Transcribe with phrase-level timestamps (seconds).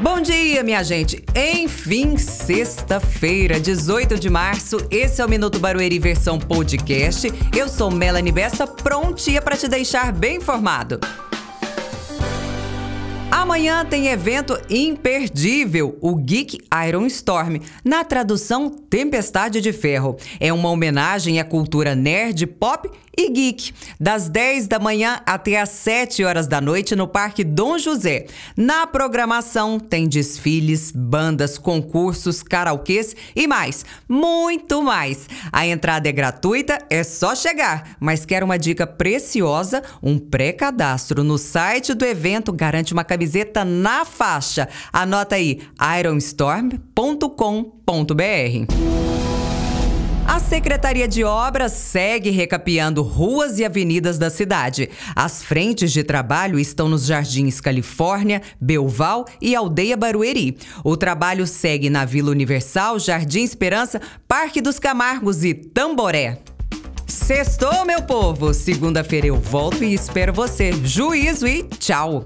[0.00, 1.24] Bom dia, minha gente.
[1.34, 4.76] Enfim, sexta-feira, 18 de março.
[4.92, 7.26] Esse é o Minuto Barueri versão podcast.
[7.56, 11.00] Eu sou Melanie Bessa, prontinha para te deixar bem informado.
[13.48, 20.18] Amanhã tem evento imperdível, o Geek Iron Storm, na tradução Tempestade de Ferro.
[20.38, 25.70] É uma homenagem à cultura nerd, pop e geek, das 10 da manhã até as
[25.70, 28.26] 7 horas da noite no Parque Dom José.
[28.56, 35.28] Na programação tem desfiles, bandas, concursos, karaokês e mais, muito mais.
[35.52, 39.82] A entrada é gratuita, é só chegar, mas quer uma dica preciosa?
[40.00, 43.02] Um pré-cadastro no site do evento garante uma
[43.38, 44.68] camiseta na faixa.
[44.92, 45.60] Anota aí
[46.00, 48.18] ironstorm.com.br.
[50.26, 54.90] A Secretaria de Obras segue recapeando ruas e avenidas da cidade.
[55.16, 60.58] As frentes de trabalho estão nos Jardins Califórnia, Belval e Aldeia Barueri.
[60.84, 66.38] O trabalho segue na Vila Universal, Jardim Esperança, Parque dos Camargos e Tamboré.
[67.06, 68.52] Sextou, meu povo!
[68.52, 70.72] Segunda-feira eu volto e espero você.
[70.84, 72.22] Juízo e tchau!